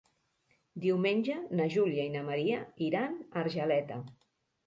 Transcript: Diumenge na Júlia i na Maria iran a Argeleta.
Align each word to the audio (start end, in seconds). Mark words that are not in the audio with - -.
Diumenge 0.85 1.35
na 1.59 1.67
Júlia 1.75 2.05
i 2.09 2.13
na 2.15 2.23
Maria 2.29 2.63
iran 2.87 3.19
a 3.21 3.39
Argeleta. 3.45 3.99